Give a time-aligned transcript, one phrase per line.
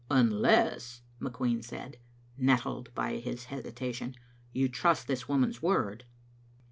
[0.09, 1.97] "Unless," McQueen said,
[2.35, 4.15] nettled by his hesitation,
[4.51, 6.05] "you trust this woman's word."